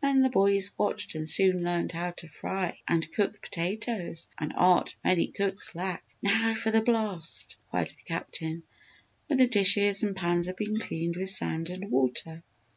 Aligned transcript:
Then 0.00 0.22
the 0.22 0.30
boys 0.30 0.70
watched 0.78 1.16
and 1.16 1.28
soon 1.28 1.64
learned 1.64 1.90
how 1.90 2.12
to 2.12 2.28
fry 2.28 2.78
good 3.16 3.42
potatoes 3.42 4.28
an 4.38 4.52
art 4.52 4.94
many 5.02 5.26
cooks 5.26 5.74
lack. 5.74 6.04
"Now 6.22 6.54
for 6.54 6.70
the 6.70 6.80
blast!" 6.80 7.56
cried 7.68 7.90
the 7.90 8.04
Captain, 8.06 8.62
when 9.26 9.38
the 9.40 9.48
dishes 9.48 10.04
and 10.04 10.14
pans 10.14 10.46
had 10.46 10.54
been 10.54 10.78
cleaned 10.78 11.16
with 11.16 11.30
sand 11.30 11.68
and 11.70 11.90
water. 11.90 12.44